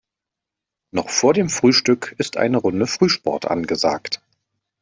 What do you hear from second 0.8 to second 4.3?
Noch vor dem Frühstück ist eine Runde Frühsport angesagt.